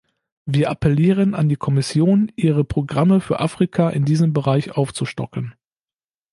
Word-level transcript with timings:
Wir 0.47 0.71
appellieren 0.71 1.35
an 1.35 1.47
die 1.47 1.57
Kommission, 1.57 2.31
ihre 2.35 2.63
Programme 2.63 3.21
für 3.21 3.39
Afrika 3.39 3.91
in 3.91 4.03
diesem 4.03 4.33
Bereich 4.33 4.71
aufzustocken. 4.71 5.53